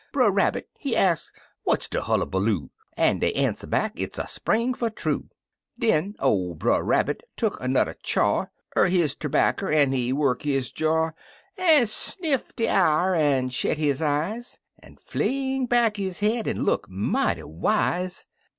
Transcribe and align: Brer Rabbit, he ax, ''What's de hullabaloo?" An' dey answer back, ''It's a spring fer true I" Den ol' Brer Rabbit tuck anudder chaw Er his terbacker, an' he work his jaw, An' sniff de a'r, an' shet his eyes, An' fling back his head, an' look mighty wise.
Brer 0.11 0.31
Rabbit, 0.31 0.67
he 0.79 0.95
ax, 0.97 1.31
''What's 1.63 1.87
de 1.87 2.01
hullabaloo?" 2.01 2.71
An' 2.97 3.19
dey 3.19 3.33
answer 3.33 3.67
back, 3.67 3.91
''It's 4.01 4.17
a 4.17 4.27
spring 4.27 4.73
fer 4.73 4.89
true 4.89 5.29
I" 5.29 5.35
Den 5.85 6.15
ol' 6.17 6.55
Brer 6.55 6.81
Rabbit 6.81 7.21
tuck 7.37 7.59
anudder 7.61 7.93
chaw 8.01 8.47
Er 8.75 8.87
his 8.87 9.13
terbacker, 9.15 9.71
an' 9.71 9.91
he 9.91 10.11
work 10.11 10.41
his 10.41 10.71
jaw, 10.71 11.11
An' 11.55 11.85
sniff 11.85 12.55
de 12.55 12.67
a'r, 12.67 13.13
an' 13.13 13.49
shet 13.49 13.77
his 13.77 14.01
eyes, 14.01 14.59
An' 14.79 14.95
fling 14.97 15.67
back 15.67 15.97
his 15.97 16.19
head, 16.19 16.47
an' 16.47 16.63
look 16.63 16.89
mighty 16.89 17.43
wise. 17.43 18.25